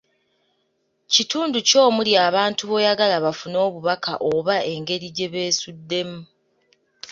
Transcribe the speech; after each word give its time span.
Kitundu 1.13 1.57
ki 1.67 1.75
omuli 1.87 2.11
abantu 2.27 2.61
b'oyagala 2.69 3.15
bafune 3.25 3.57
obubaka 3.67 4.13
oba 4.33 4.55
engeri 4.73 5.07
gye 5.15 5.27
beesuddemu, 5.33 6.19